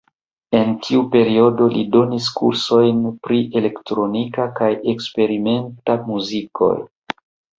En 0.59 0.69
tiu 0.85 1.01
periodo 1.15 1.67
li 1.73 1.83
donis 1.95 2.29
kursojn 2.39 3.03
pri 3.27 3.41
elektronika 3.61 4.49
kaj 4.61 4.69
eksperimenta 4.95 6.01
muzikoj. 6.11 6.75